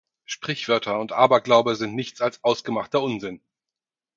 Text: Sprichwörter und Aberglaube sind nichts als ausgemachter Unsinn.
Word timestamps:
Sprichwörter 0.25 0.99
und 0.99 1.11
Aberglaube 1.11 1.75
sind 1.75 1.93
nichts 1.93 2.21
als 2.21 2.43
ausgemachter 2.43 3.03
Unsinn. 3.03 3.39